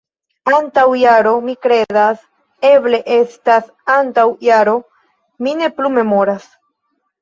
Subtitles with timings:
[0.59, 2.25] Antaŭ jaro, mi kredas...
[2.71, 4.77] eble estas antaŭ jaro.
[5.45, 6.55] Mi ne plu memoras